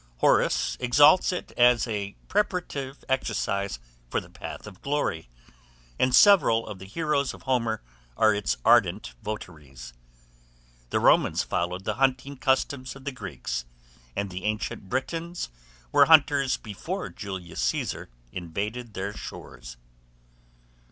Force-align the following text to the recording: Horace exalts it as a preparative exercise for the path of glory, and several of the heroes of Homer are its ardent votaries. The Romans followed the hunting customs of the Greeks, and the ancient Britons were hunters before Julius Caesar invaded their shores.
Horace 0.17 0.77
exalts 0.79 1.31
it 1.31 1.51
as 1.55 1.85
a 1.85 2.15
preparative 2.27 3.03
exercise 3.07 3.77
for 4.09 4.19
the 4.19 4.31
path 4.31 4.65
of 4.65 4.81
glory, 4.81 5.29
and 5.99 6.15
several 6.15 6.65
of 6.65 6.79
the 6.79 6.87
heroes 6.87 7.35
of 7.35 7.43
Homer 7.43 7.83
are 8.17 8.33
its 8.33 8.57
ardent 8.65 9.13
votaries. 9.21 9.93
The 10.89 10.99
Romans 10.99 11.43
followed 11.43 11.85
the 11.85 11.97
hunting 12.01 12.35
customs 12.35 12.95
of 12.95 13.05
the 13.05 13.11
Greeks, 13.11 13.63
and 14.15 14.31
the 14.31 14.45
ancient 14.45 14.89
Britons 14.89 15.49
were 15.91 16.05
hunters 16.05 16.57
before 16.57 17.09
Julius 17.09 17.61
Caesar 17.61 18.09
invaded 18.31 18.95
their 18.95 19.15
shores. 19.15 19.77